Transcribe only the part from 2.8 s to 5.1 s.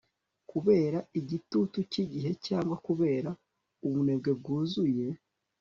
kubera ubunebwe bwuzuye